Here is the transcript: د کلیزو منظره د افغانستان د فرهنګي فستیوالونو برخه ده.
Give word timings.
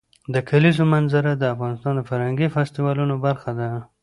د 0.33 0.35
کلیزو 0.49 0.83
منظره 0.93 1.31
د 1.37 1.43
افغانستان 1.53 1.93
د 1.95 2.01
فرهنګي 2.09 2.47
فستیوالونو 2.55 3.15
برخه 3.25 3.51
ده. 3.59 3.69